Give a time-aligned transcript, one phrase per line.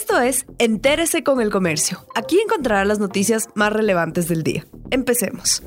[0.00, 1.98] Esto es Entérese con el Comercio.
[2.14, 4.64] Aquí encontrará las noticias más relevantes del día.
[4.92, 5.60] Empecemos.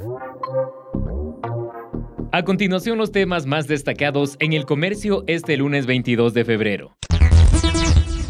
[2.32, 6.96] A continuación los temas más destacados en el comercio este lunes 22 de febrero.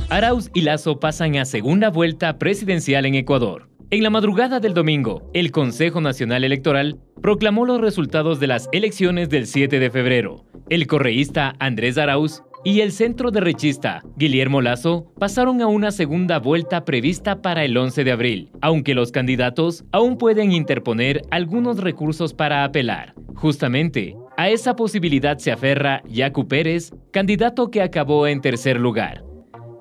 [0.09, 3.69] Arauz y Lazo pasan a segunda vuelta presidencial en Ecuador.
[3.91, 9.29] En la madrugada del domingo, el Consejo Nacional Electoral proclamó los resultados de las elecciones
[9.29, 10.45] del 7 de febrero.
[10.67, 16.85] El correísta Andrés Arauz y el centro derechista Guillermo Lazo pasaron a una segunda vuelta
[16.85, 22.63] prevista para el 11 de abril, aunque los candidatos aún pueden interponer algunos recursos para
[22.63, 23.15] apelar.
[23.35, 29.23] Justamente, a esa posibilidad se aferra Yacu Pérez, candidato que acabó en tercer lugar.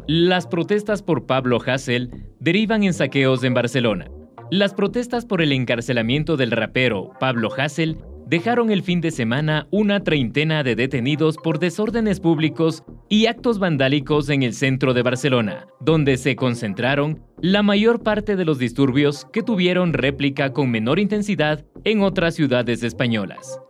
[0.07, 4.09] Las protestas por Pablo Hassel derivan en saqueos en Barcelona.
[4.49, 7.97] Las protestas por el encarcelamiento del rapero Pablo Hassel
[8.29, 14.29] dejaron el fin de semana una treintena de detenidos por desórdenes públicos y actos vandálicos
[14.29, 19.43] en el centro de Barcelona, donde se concentraron la mayor parte de los disturbios que
[19.43, 23.61] tuvieron réplica con menor intensidad en otras ciudades españolas.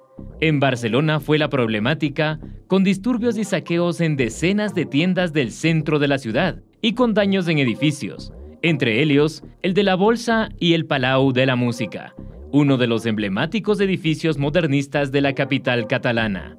[0.41, 5.99] En Barcelona fue la problemática, con disturbios y saqueos en decenas de tiendas del centro
[5.99, 10.73] de la ciudad y con daños en edificios, entre ellos el de la Bolsa y
[10.73, 12.15] el Palau de la Música,
[12.51, 16.57] uno de los emblemáticos edificios modernistas de la capital catalana.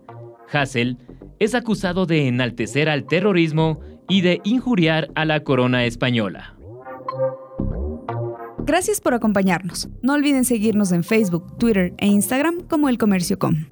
[0.53, 0.99] Hassel
[1.38, 6.54] es acusado de enaltecer al terrorismo y de injuriar a la corona española.
[8.60, 9.88] Gracias por acompañarnos.
[10.03, 13.66] No olviden seguirnos en Facebook, Twitter e Instagram como El Comercio Com.